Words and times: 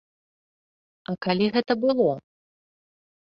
А 1.11 1.15
калі 1.27 1.45
гэта 1.55 1.73
было? 1.83 2.07